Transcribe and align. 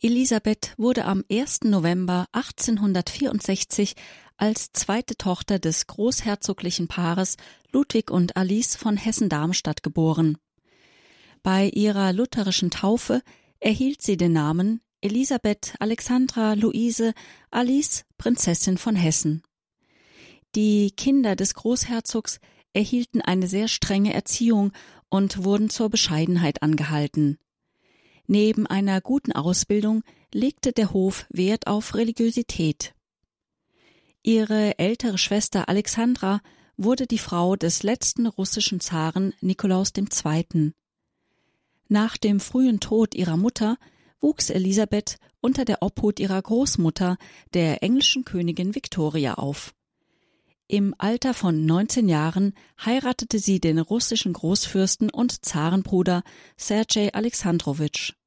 Elisabeth 0.00 0.74
wurde 0.76 1.06
am 1.06 1.24
1. 1.28 1.64
November 1.64 2.26
1864 2.30 3.94
als 4.36 4.72
zweite 4.72 5.16
Tochter 5.16 5.58
des 5.58 5.88
großherzoglichen 5.88 6.86
Paares 6.86 7.36
Ludwig 7.72 8.08
und 8.12 8.36
Alice 8.36 8.76
von 8.76 8.96
Hessen-Darmstadt 8.96 9.82
geboren. 9.82 10.38
Bei 11.42 11.68
ihrer 11.68 12.12
lutherischen 12.12 12.70
Taufe 12.70 13.22
erhielt 13.58 14.00
sie 14.00 14.16
den 14.16 14.32
Namen 14.32 14.80
Elisabeth 15.00 15.74
Alexandra 15.80 16.52
Luise 16.52 17.12
Alice 17.50 18.04
Prinzessin 18.18 18.78
von 18.78 18.94
Hessen. 18.94 19.42
Die 20.54 20.92
Kinder 20.92 21.34
des 21.34 21.54
Großherzogs 21.54 22.38
erhielten 22.72 23.20
eine 23.20 23.48
sehr 23.48 23.66
strenge 23.66 24.14
Erziehung 24.14 24.70
und 25.08 25.42
wurden 25.42 25.70
zur 25.70 25.90
Bescheidenheit 25.90 26.62
angehalten. 26.62 27.38
Neben 28.30 28.66
einer 28.66 29.00
guten 29.00 29.32
Ausbildung 29.32 30.04
legte 30.34 30.72
der 30.72 30.92
Hof 30.92 31.24
Wert 31.30 31.66
auf 31.66 31.94
Religiosität. 31.94 32.94
Ihre 34.22 34.78
ältere 34.78 35.16
Schwester 35.16 35.70
Alexandra 35.70 36.42
wurde 36.76 37.06
die 37.06 37.18
Frau 37.18 37.56
des 37.56 37.82
letzten 37.82 38.26
russischen 38.26 38.80
Zaren 38.80 39.32
Nikolaus 39.40 39.92
II. 39.96 40.72
Nach 41.88 42.18
dem 42.18 42.38
frühen 42.38 42.80
Tod 42.80 43.14
ihrer 43.14 43.38
Mutter 43.38 43.78
wuchs 44.20 44.50
Elisabeth 44.50 45.16
unter 45.40 45.64
der 45.64 45.82
Obhut 45.82 46.20
ihrer 46.20 46.42
Großmutter, 46.42 47.16
der 47.54 47.82
englischen 47.82 48.26
Königin 48.26 48.74
Victoria, 48.74 49.34
auf. 49.34 49.72
Im 50.66 50.94
Alter 50.98 51.32
von 51.32 51.64
19 51.64 52.10
Jahren 52.10 52.52
heiratete 52.84 53.38
sie 53.38 53.58
den 53.58 53.78
russischen 53.78 54.34
Großfürsten 54.34 55.08
und 55.08 55.46
Zarenbruder 55.46 56.22
Sergei 56.58 57.14
Alexandrowitsch. 57.14 58.17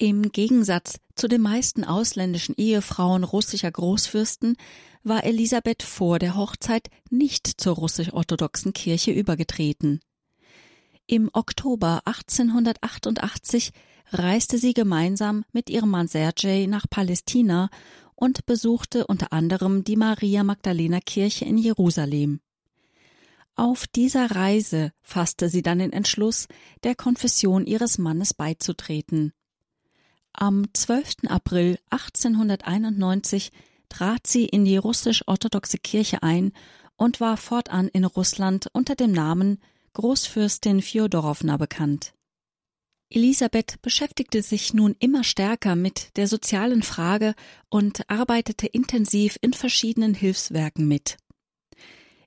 Im 0.00 0.30
Gegensatz 0.30 1.00
zu 1.16 1.26
den 1.26 1.40
meisten 1.40 1.82
ausländischen 1.82 2.54
Ehefrauen 2.56 3.24
russischer 3.24 3.72
Großfürsten 3.72 4.56
war 5.02 5.24
Elisabeth 5.24 5.82
vor 5.82 6.20
der 6.20 6.36
Hochzeit 6.36 6.88
nicht 7.10 7.60
zur 7.60 7.74
russisch-orthodoxen 7.74 8.72
Kirche 8.72 9.10
übergetreten. 9.10 9.98
Im 11.08 11.30
Oktober 11.32 12.02
1888 12.04 13.72
reiste 14.12 14.56
sie 14.58 14.72
gemeinsam 14.72 15.44
mit 15.50 15.68
ihrem 15.68 15.90
Mann 15.90 16.06
Sergei 16.06 16.66
nach 16.66 16.86
Palästina 16.88 17.68
und 18.14 18.46
besuchte 18.46 19.04
unter 19.04 19.32
anderem 19.32 19.82
die 19.82 19.96
Maria 19.96 20.44
Magdalena 20.44 21.00
Kirche 21.00 21.44
in 21.44 21.58
Jerusalem. 21.58 22.38
Auf 23.56 23.88
dieser 23.88 24.30
Reise 24.30 24.92
fasste 25.00 25.48
sie 25.48 25.62
dann 25.62 25.80
den 25.80 25.92
Entschluss, 25.92 26.46
der 26.84 26.94
Konfession 26.94 27.66
ihres 27.66 27.98
Mannes 27.98 28.32
beizutreten. 28.32 29.32
Am 30.40 30.72
12. 30.72 31.24
April 31.26 31.80
1891 31.90 33.50
trat 33.88 34.28
sie 34.28 34.44
in 34.44 34.64
die 34.64 34.76
russisch-orthodoxe 34.76 35.78
Kirche 35.78 36.22
ein 36.22 36.52
und 36.94 37.18
war 37.18 37.36
fortan 37.36 37.88
in 37.88 38.04
Russland 38.04 38.68
unter 38.72 38.94
dem 38.94 39.10
Namen 39.10 39.60
Großfürstin 39.94 40.80
Fjodorowna 40.80 41.56
bekannt. 41.56 42.14
Elisabeth 43.10 43.82
beschäftigte 43.82 44.42
sich 44.42 44.72
nun 44.72 44.94
immer 45.00 45.24
stärker 45.24 45.74
mit 45.74 46.16
der 46.16 46.28
sozialen 46.28 46.84
Frage 46.84 47.34
und 47.68 48.08
arbeitete 48.08 48.68
intensiv 48.68 49.38
in 49.40 49.54
verschiedenen 49.54 50.14
Hilfswerken 50.14 50.86
mit. 50.86 51.16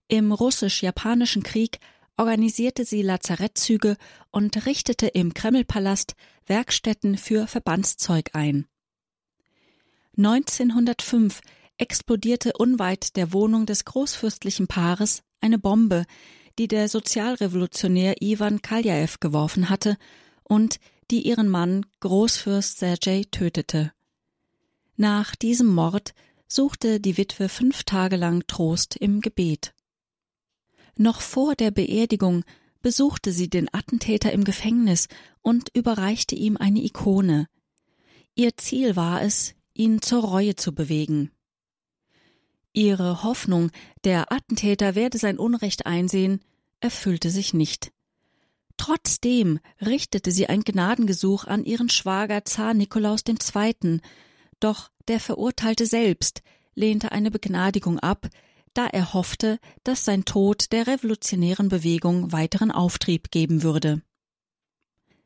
Im 0.09 0.33
russisch-japanischen 0.33 1.43
Krieg 1.43 1.79
organisierte 2.22 2.86
sie 2.86 3.02
Lazarettzüge 3.02 3.97
und 4.30 4.67
richtete 4.67 5.08
im 5.08 5.33
Kremlpalast 5.33 6.14
Werkstätten 6.45 7.17
für 7.17 7.47
Verbandszeug 7.47 8.30
ein. 8.33 8.67
1905 10.17 11.41
explodierte 11.78 12.53
unweit 12.53 13.16
der 13.16 13.33
Wohnung 13.33 13.66
des 13.66 13.86
großfürstlichen 13.86 14.67
Paares 14.67 15.23
eine 15.39 15.58
Bombe, 15.58 16.05
die 16.59 16.68
der 16.68 16.90
Sozialrevolutionär 16.90 18.22
Iwan 18.22 18.62
Kaljaew 18.62 19.16
geworfen 19.19 19.72
hatte 19.72 19.97
und 20.44 20.78
die 21.09 21.28
ihren 21.28 21.50
Mann 21.50 21.88
Großfürst 22.01 22.78
Sergei 22.78 23.24
tötete. 23.31 23.94
Nach 24.95 25.35
diesem 25.35 25.74
Mord 25.74 26.13
suchte 26.47 27.00
die 27.00 27.18
Witwe 27.18 27.50
fünf 27.50 27.84
Tage 27.84 28.16
lang 28.16 28.45
Trost 28.45 28.95
im 28.95 29.22
Gebet. 29.22 29.74
Noch 30.97 31.22
vor 31.22 31.56
der 31.56 31.72
Beerdigung 31.72 32.44
besuchte 32.81 33.31
sie 33.31 33.50
den 33.50 33.74
Attentäter 33.74 34.31
im 34.31 34.44
Gefängnis 34.44 35.07
und 35.41 35.69
überreichte 35.75 36.35
ihm 36.35 36.57
eine 36.57 36.84
Ikone. 36.84 37.47
Ihr 38.35 38.57
Ziel 38.57 38.96
war 38.96 39.22
es, 39.22 39.53
ihn 39.74 40.01
zur 40.01 40.24
Reue 40.24 40.56
zu 40.56 40.74
bewegen. 40.74 41.31
Ihre 42.74 43.24
Hoffnung, 43.24 43.72
der 44.03 44.31
Attentäter 44.31 44.96
werde 44.96 45.18
sein 45.18 45.38
Unrecht 45.38 45.85
einsehen, 45.85 46.40
erfüllte 46.80 47.30
sich 47.30 47.53
nicht. 47.53 47.91
Trotzdem 48.78 49.59
richtete 49.80 50.31
sie 50.31 50.47
ein 50.47 50.62
Gnadengesuch 50.62 51.46
an 51.46 51.66
ihren 51.66 51.90
Schwager 51.90 52.46
Zar 52.46 52.74
Nikolaus 52.74 53.24
II., 53.28 54.00
doch 54.59 54.90
der 55.07 55.19
Verurteilte 55.19 55.85
selbst 55.85 56.41
lehnte 56.74 57.12
eine 57.12 57.31
Begnadigung 57.31 58.00
ab, 58.00 58.30
da 58.73 58.87
er 58.87 59.13
hoffte, 59.13 59.59
dass 59.83 60.05
sein 60.05 60.25
Tod 60.25 60.71
der 60.71 60.87
revolutionären 60.87 61.69
Bewegung 61.69 62.31
weiteren 62.31 62.71
Auftrieb 62.71 63.31
geben 63.31 63.63
würde. 63.63 64.01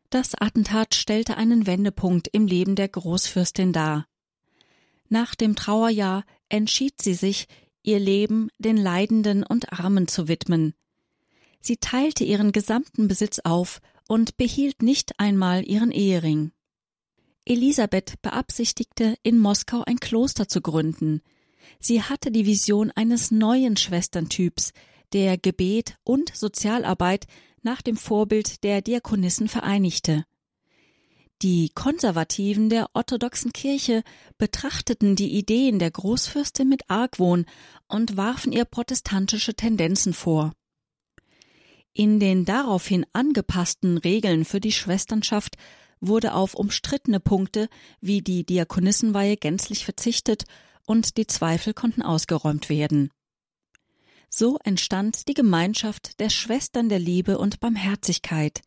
Das 0.09 0.33
Attentat 0.35 0.95
stellte 0.95 1.38
einen 1.38 1.67
Wendepunkt 1.67 2.28
im 2.31 2.47
Leben 2.47 2.75
der 2.75 2.88
Großfürstin 2.88 3.73
dar. 3.73 4.07
Nach 5.09 5.35
dem 5.35 5.56
Trauerjahr 5.56 6.25
entschied 6.50 7.01
sie 7.01 7.13
sich, 7.13 7.47
ihr 7.83 8.00
Leben 8.00 8.50
den 8.57 8.78
Leidenden 8.78 9.44
und 9.44 9.73
Armen 9.73 10.07
zu 10.07 10.27
widmen. 10.27 10.73
Sie 11.59 11.77
teilte 11.77 12.23
ihren 12.23 12.51
gesamten 12.51 13.07
Besitz 13.07 13.39
auf 13.39 13.81
und 14.07 14.38
behielt 14.38 14.81
nicht 14.81 15.19
einmal 15.19 15.67
ihren 15.67 15.91
Ehering. 15.91 16.51
Elisabeth 17.45 18.22
beabsichtigte, 18.22 19.16
in 19.22 19.38
Moskau 19.38 19.83
ein 19.85 20.00
Kloster 20.00 20.47
zu 20.47 20.62
gründen. 20.62 21.22
Sie 21.80 22.02
hatte 22.02 22.31
die 22.31 22.46
Vision 22.46 22.92
eines 22.92 23.31
neuen 23.31 23.78
Schwesterntyps, 23.78 24.74
der 25.14 25.38
Gebet 25.38 25.98
und 26.03 26.36
Sozialarbeit 26.36 27.28
nach 27.62 27.81
dem 27.81 27.98
Vorbild 27.98 28.64
der 28.64 28.81
Diakonissen 28.81 29.48
vereinigte. 29.48 30.25
Die 31.42 31.70
Konservativen 31.70 32.70
der 32.70 32.90
orthodoxen 32.94 33.52
Kirche 33.52 34.04
betrachteten 34.38 35.16
die 35.16 35.38
Ideen 35.38 35.80
der 35.80 35.92
Großfürstin 35.92 36.70
mit 36.70 36.90
Argwohn 36.90 37.46
und 37.88 38.16
warfen 38.16 38.54
ihr 38.54 38.66
protestantische 38.66 39.54
Tendenzen 39.54 40.14
vor. 40.14 40.54
In 41.94 42.20
den 42.20 42.46
daraufhin 42.46 43.06
angepassten 43.14 43.98
Regeln 43.98 44.46
für 44.46 44.59
die 44.59 44.72
Schwesternschaft 44.72 45.56
wurde 46.00 46.34
auf 46.34 46.54
umstrittene 46.54 47.20
Punkte 47.20 47.70
wie 48.00 48.22
die 48.22 48.46
Diakonissenweihe 48.46 49.38
gänzlich 49.38 49.86
verzichtet 49.86 50.44
und 50.85 51.18
die 51.18 51.28
Zweifel 51.28 51.73
konnten 51.73 52.01
ausgeräumt 52.01 52.69
werden. 52.69 53.12
So 54.29 54.57
entstand 54.63 55.28
die 55.28 55.34
Gemeinschaft 55.34 56.19
der 56.19 56.29
Schwestern 56.29 56.90
der 56.90 57.00
Liebe 57.00 57.38
und 57.38 57.59
Barmherzigkeit. 57.59 58.62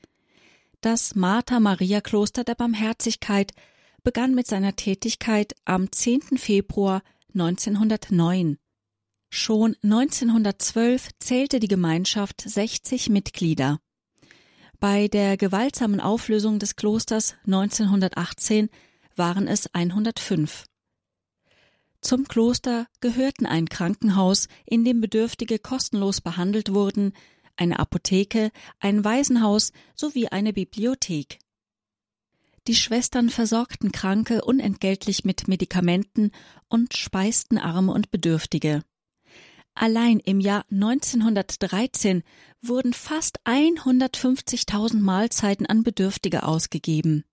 Das 0.81 1.15
Martha-Maria-Kloster 1.15 2.45
der 2.45 2.55
Barmherzigkeit 2.55 3.53
begann 4.03 4.35
mit 4.35 4.47
seiner 4.47 4.77
Tätigkeit 4.77 5.55
am 5.65 5.91
10. 5.91 6.39
Februar 6.39 7.03
1909. 7.35 8.59
Schon 9.31 9.77
1912 9.83 11.11
zählte 11.19 11.61
die 11.61 11.69
Gemeinschaft 11.69 12.41
60 12.41 13.11
Mitglieder. 13.11 13.79
Bei 14.81 15.09
der 15.09 15.37
gewaltsamen 15.37 16.01
Auflösung 16.01 16.59
des 16.59 16.77
Klosters 16.77 17.35
1918 17.45 18.71
waren 19.17 19.47
es 19.49 19.75
105. 19.75 20.65
Zum 22.01 22.29
Kloster 22.29 22.87
gehörten 23.01 23.47
ein 23.47 23.69
Krankenhaus, 23.69 24.49
in 24.65 24.85
dem 24.85 25.01
Bedürftige 25.01 25.59
kostenlos 25.59 26.21
behandelt 26.21 26.73
wurden, 26.73 27.13
eine 27.57 27.79
Apotheke, 27.79 28.51
ein 28.79 29.05
Waisenhaus 29.05 29.73
sowie 29.95 30.29
eine 30.29 30.53
Bibliothek. 30.53 31.39
Die 32.69 32.75
Schwestern 32.75 33.31
versorgten 33.31 33.93
Kranke 33.93 34.45
unentgeltlich 34.45 35.25
mit 35.25 35.49
Medikamenten 35.49 36.31
und 36.69 36.97
speisten 36.97 37.59
Arme 37.59 37.93
und 37.93 38.11
Bedürftige. 38.11 38.83
Allein 39.75 40.19
im 40.19 40.41
Jahr 40.41 40.65
1913 40.71 42.23
wurden 42.61 42.93
fast 42.93 43.41
150.000 43.47 45.01
Mahlzeiten 45.01 45.67
an 45.67 45.83
Bedürftige 45.83 46.43
ausgegeben. 46.43 47.25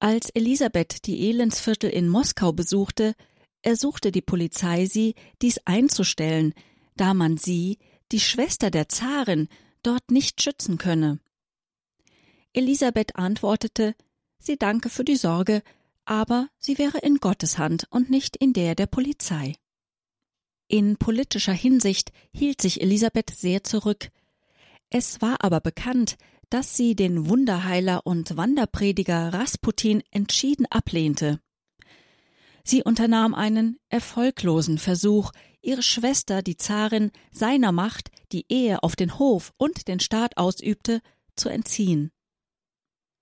Als 0.00 0.28
Elisabeth 0.30 1.06
die 1.06 1.28
Elendsviertel 1.28 1.88
in 1.88 2.08
Moskau 2.08 2.52
besuchte, 2.52 3.14
ersuchte 3.62 4.12
die 4.12 4.22
Polizei 4.22 4.86
sie, 4.86 5.14
dies 5.40 5.58
einzustellen, 5.64 6.54
da 6.96 7.14
man 7.14 7.36
sie, 7.36 7.78
die 8.10 8.20
Schwester 8.20 8.70
der 8.70 8.88
Zarin, 8.88 9.48
dort 9.82 10.10
nicht 10.10 10.42
schützen 10.42 10.78
könne. 10.78 11.18
Elisabeth 12.52 13.16
antwortete, 13.16 13.94
sie 14.38 14.56
danke 14.56 14.90
für 14.90 15.04
die 15.04 15.16
Sorge, 15.16 15.62
aber 16.04 16.48
sie 16.58 16.78
wäre 16.78 16.98
in 16.98 17.16
Gottes 17.16 17.58
Hand 17.58 17.86
und 17.90 18.10
nicht 18.10 18.36
in 18.36 18.52
der 18.52 18.74
der 18.74 18.86
Polizei. 18.86 19.54
In 20.68 20.96
politischer 20.96 21.52
Hinsicht 21.52 22.12
hielt 22.32 22.60
sich 22.60 22.80
Elisabeth 22.80 23.30
sehr 23.30 23.62
zurück. 23.62 24.10
Es 24.90 25.20
war 25.20 25.42
aber 25.44 25.60
bekannt, 25.60 26.16
dass 26.50 26.76
sie 26.76 26.94
den 26.94 27.28
Wunderheiler 27.28 28.06
und 28.06 28.36
Wanderprediger 28.36 29.32
Rasputin 29.32 30.02
entschieden 30.10 30.66
ablehnte. 30.66 31.40
Sie 32.64 32.82
unternahm 32.82 33.34
einen 33.34 33.78
erfolglosen 33.88 34.78
Versuch, 34.78 35.32
ihre 35.62 35.82
Schwester, 35.82 36.42
die 36.42 36.56
Zarin, 36.56 37.10
seiner 37.30 37.72
Macht, 37.72 38.10
die 38.32 38.46
Ehe 38.48 38.82
auf 38.82 38.96
den 38.96 39.18
Hof 39.18 39.52
und 39.56 39.88
den 39.88 40.00
Staat 40.00 40.36
ausübte, 40.36 41.00
zu 41.36 41.48
entziehen. 41.48 42.10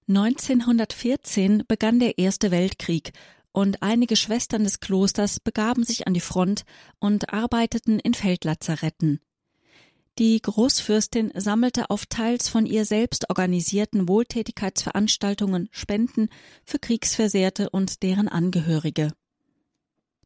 1914 0.08 1.64
begann 1.68 2.00
der 2.00 2.18
Erste 2.18 2.50
Weltkrieg 2.50 3.12
und 3.52 3.82
einige 3.82 4.16
Schwestern 4.16 4.64
des 4.64 4.80
Klosters 4.80 5.40
begaben 5.40 5.84
sich 5.84 6.06
an 6.06 6.14
die 6.14 6.20
Front 6.20 6.64
und 6.98 7.32
arbeiteten 7.32 7.98
in 7.98 8.14
Feldlazaretten. 8.14 9.20
Die 10.18 10.40
Großfürstin 10.42 11.32
sammelte 11.34 11.88
auf 11.88 12.06
teils 12.06 12.48
von 12.48 12.66
ihr 12.66 12.84
selbst 12.84 13.30
organisierten 13.30 14.08
Wohltätigkeitsveranstaltungen 14.08 15.68
Spenden 15.70 16.28
für 16.64 16.78
Kriegsversehrte 16.78 17.70
und 17.70 18.02
deren 18.02 18.28
Angehörige. 18.28 19.12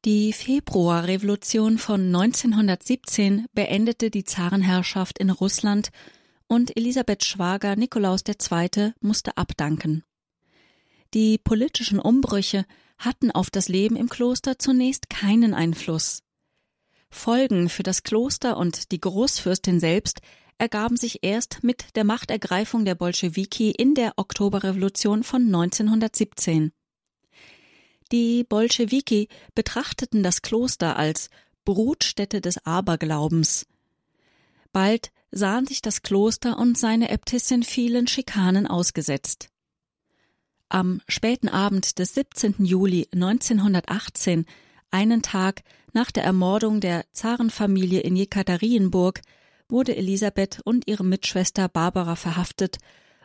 Die 0.04 0.34
Februarrevolution 0.34 1.78
von 1.78 2.14
1917 2.14 3.46
beendete 3.54 4.10
die 4.10 4.24
Zarenherrschaft 4.24 5.18
in 5.18 5.30
Russland 5.30 5.88
und 6.46 6.76
Elisabeths 6.76 7.26
Schwager 7.26 7.74
Nikolaus 7.74 8.22
II. 8.28 8.92
musste 9.00 9.38
abdanken. 9.38 10.04
Die 11.14 11.38
politischen 11.38 11.98
Umbrüche 11.98 12.66
hatten 12.98 13.30
auf 13.30 13.48
das 13.48 13.68
Leben 13.68 13.96
im 13.96 14.10
Kloster 14.10 14.58
zunächst 14.58 15.08
keinen 15.08 15.54
Einfluss. 15.54 16.22
Folgen 17.08 17.70
für 17.70 17.82
das 17.82 18.02
Kloster 18.02 18.58
und 18.58 18.92
die 18.92 19.00
Großfürstin 19.00 19.80
selbst 19.80 20.20
ergaben 20.58 20.98
sich 20.98 21.20
erst 21.22 21.64
mit 21.64 21.96
der 21.96 22.04
Machtergreifung 22.04 22.84
der 22.84 22.94
Bolschewiki 22.94 23.70
in 23.70 23.94
der 23.94 24.12
Oktoberrevolution 24.16 25.22
von 25.22 25.46
1917. 25.46 26.72
Die 28.12 28.44
Bolschewiki 28.44 29.28
betrachteten 29.54 30.22
das 30.22 30.42
Kloster 30.42 30.96
als 30.96 31.30
Brutstätte 31.64 32.40
des 32.40 32.64
Aberglaubens. 32.66 33.66
Bald 34.72 35.10
sahen 35.30 35.66
sich 35.66 35.82
das 35.82 36.02
Kloster 36.02 36.58
und 36.58 36.78
seine 36.78 37.10
Äbtissin 37.10 37.62
vielen 37.62 38.06
Schikanen 38.06 38.66
ausgesetzt. 38.66 39.48
Am 40.68 41.00
späten 41.08 41.48
Abend 41.48 41.98
des 41.98 42.14
17. 42.14 42.56
Juli 42.64 43.08
1918, 43.12 44.46
einen 44.90 45.22
Tag 45.22 45.62
nach 45.92 46.10
der 46.10 46.24
Ermordung 46.24 46.80
der 46.80 47.04
Zarenfamilie 47.12 48.00
in 48.00 48.16
Jekaterinburg, 48.16 49.22
wurde 49.68 49.96
Elisabeth 49.96 50.60
und 50.64 50.86
ihre 50.86 51.04
Mitschwester 51.04 51.68
Barbara 51.68 52.16
verhaftet 52.16 52.78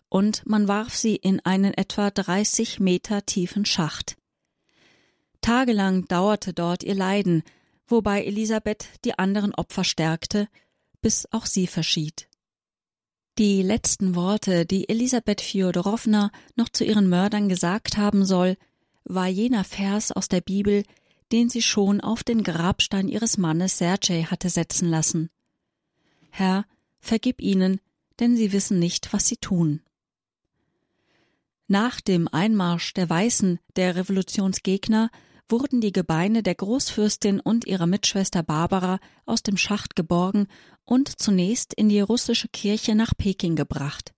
und 0.09 0.43
man 0.45 0.67
warf 0.67 0.95
sie 0.95 1.15
in 1.15 1.39
einen 1.41 1.73
etwa 1.73 2.09
30 2.09 2.79
Meter 2.79 3.25
tiefen 3.25 3.65
Schacht. 3.65 4.17
Tagelang 5.41 6.07
dauerte 6.07 6.53
dort 6.53 6.83
ihr 6.83 6.95
Leiden, 6.95 7.43
wobei 7.87 8.23
Elisabeth 8.23 8.87
die 9.05 9.17
anderen 9.17 9.53
Opfer 9.53 9.83
stärkte, 9.83 10.47
bis 11.01 11.27
auch 11.31 11.45
sie 11.45 11.67
verschied. 11.67 12.27
Die 13.37 13.61
letzten 13.61 14.15
Worte, 14.15 14.65
die 14.65 14.89
Elisabeth 14.89 15.39
Fjodorowna 15.39 16.31
noch 16.55 16.69
zu 16.69 16.83
ihren 16.83 17.07
Mördern 17.07 17.47
gesagt 17.47 17.97
haben 17.97 18.25
soll, 18.25 18.57
war 19.05 19.27
jener 19.27 19.63
Vers 19.63 20.11
aus 20.11 20.27
der 20.27 20.41
Bibel, 20.41 20.83
den 21.31 21.49
sie 21.49 21.61
schon 21.61 22.01
auf 22.01 22.23
den 22.23 22.43
Grabstein 22.43 23.07
ihres 23.07 23.37
Mannes 23.37 23.77
Sergei 23.77 24.23
hatte 24.23 24.49
setzen 24.49 24.89
lassen. 24.89 25.29
Herr, 26.31 26.65
vergib 26.99 27.41
ihnen, 27.41 27.79
denn 28.19 28.35
sie 28.35 28.51
wissen 28.51 28.77
nicht, 28.77 29.13
was 29.13 29.27
sie 29.27 29.37
tun. 29.37 29.81
Nach 31.67 32.01
dem 32.01 32.27
Einmarsch 32.27 32.93
der 32.93 33.09
Weißen, 33.09 33.59
der 33.75 33.95
Revolutionsgegner, 33.95 35.11
wurden 35.49 35.81
die 35.81 35.91
Gebeine 35.91 36.43
der 36.43 36.55
Großfürstin 36.55 37.39
und 37.39 37.65
ihrer 37.65 37.87
Mitschwester 37.87 38.43
Barbara 38.43 38.99
aus 39.25 39.43
dem 39.43 39.57
Schacht 39.57 39.95
geborgen 39.95 40.47
und 40.85 41.19
zunächst 41.19 41.73
in 41.73 41.89
die 41.89 41.99
russische 41.99 42.47
Kirche 42.47 42.95
nach 42.95 43.13
Peking 43.17 43.55
gebracht. 43.55 44.13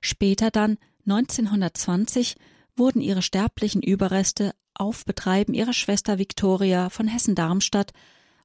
Später 0.00 0.50
dann, 0.50 0.78
1920, 1.06 2.36
wurden 2.76 3.00
ihre 3.00 3.22
sterblichen 3.22 3.82
Überreste 3.82 4.54
auf 4.74 5.04
Betreiben 5.04 5.54
ihrer 5.54 5.72
Schwester 5.72 6.18
Victoria 6.18 6.90
von 6.90 7.08
Hessen-Darmstadt 7.08 7.92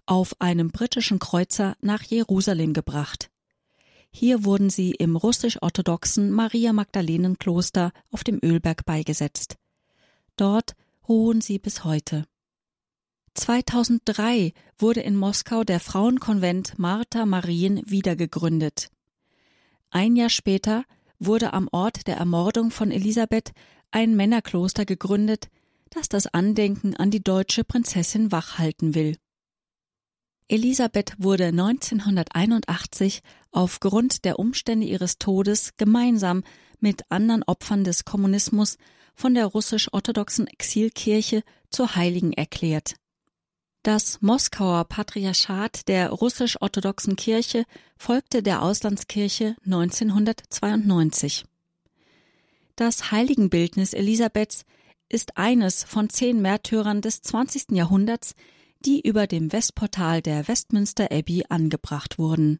auf 0.05 0.39
einem 0.39 0.71
britischen 0.71 1.19
Kreuzer 1.19 1.75
nach 1.81 2.03
Jerusalem 2.03 2.73
gebracht. 2.73 3.29
Hier 4.11 4.43
wurden 4.43 4.69
sie 4.69 4.91
im 4.91 5.15
russisch-orthodoxen 5.15 6.31
Maria 6.31 6.73
Magdalenen 6.73 7.37
Kloster 7.37 7.91
auf 8.11 8.23
dem 8.23 8.39
Ölberg 8.43 8.85
beigesetzt. 8.85 9.55
Dort 10.35 10.75
ruhen 11.11 11.41
sie 11.41 11.59
bis 11.59 11.83
heute. 11.83 12.25
2003 13.33 14.53
wurde 14.77 15.01
in 15.01 15.17
Moskau 15.17 15.65
der 15.65 15.81
Frauenkonvent 15.81 16.79
Martha 16.79 17.25
Marien 17.25 17.81
wiedergegründet. 17.85 18.89
Ein 19.89 20.15
Jahr 20.15 20.29
später 20.29 20.85
wurde 21.19 21.51
am 21.51 21.67
Ort 21.73 22.07
der 22.07 22.15
Ermordung 22.15 22.71
von 22.71 22.91
Elisabeth 22.91 23.51
ein 23.91 24.15
Männerkloster 24.15 24.85
gegründet, 24.85 25.49
das 25.89 26.07
das 26.07 26.27
Andenken 26.27 26.95
an 26.95 27.11
die 27.11 27.21
deutsche 27.21 27.65
Prinzessin 27.65 28.31
wachhalten 28.31 28.95
will. 28.95 29.17
Elisabeth 30.47 31.15
wurde 31.17 31.47
1981 31.47 33.21
aufgrund 33.51 34.23
der 34.23 34.39
Umstände 34.39 34.87
ihres 34.87 35.17
Todes 35.17 35.75
gemeinsam 35.75 36.43
mit 36.81 37.03
anderen 37.09 37.43
Opfern 37.43 37.83
des 37.83 38.05
Kommunismus 38.05 38.77
von 39.15 39.33
der 39.33 39.45
russisch-orthodoxen 39.45 40.47
Exilkirche 40.47 41.43
zur 41.69 41.95
Heiligen 41.95 42.33
erklärt. 42.33 42.95
Das 43.83 44.21
Moskauer 44.21 44.85
Patriarchat 44.85 45.87
der 45.87 46.11
russisch-orthodoxen 46.11 47.15
Kirche 47.15 47.63
folgte 47.97 48.43
der 48.43 48.61
Auslandskirche 48.61 49.55
1992. 49.65 51.45
Das 52.75 53.11
Heiligenbildnis 53.11 53.93
Elisabeths 53.93 54.65
ist 55.09 55.37
eines 55.37 55.83
von 55.83 56.09
zehn 56.09 56.41
Märtyrern 56.41 57.01
des 57.01 57.21
20. 57.21 57.71
Jahrhunderts, 57.71 58.35
die 58.85 59.01
über 59.01 59.27
dem 59.27 59.51
Westportal 59.51 60.21
der 60.21 60.47
Westminster 60.47 61.11
Abbey 61.11 61.45
angebracht 61.49 62.17
wurden. 62.17 62.59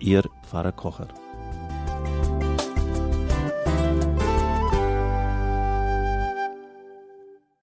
Ihr 0.00 0.22
Pfarrer 0.42 0.72
Kocher. 0.72 1.08